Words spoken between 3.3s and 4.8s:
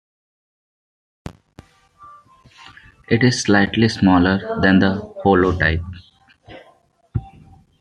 slightly smaller than